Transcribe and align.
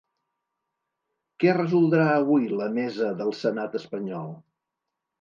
Què 1.43 1.53
resoldrà 1.59 2.09
avui 2.15 2.49
la 2.63 2.73
mesa 2.81 3.13
del 3.23 3.33
senat 3.45 3.81
espanyol? 3.85 4.39